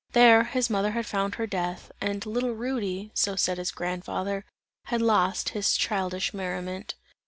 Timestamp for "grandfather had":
3.69-4.99